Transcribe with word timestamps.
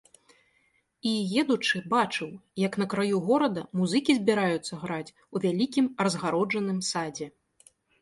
І, 0.37 1.11
едучы, 1.41 1.81
бачыў, 1.93 2.29
як 2.65 2.79
на 2.83 2.89
краю 2.95 3.21
горада 3.29 3.67
музыкі 3.83 4.11
збіраюцца 4.23 4.83
граць 4.87 5.15
у 5.29 5.47
вялікім 5.47 5.85
разгароджаным 6.05 6.79
садзе. 6.93 7.35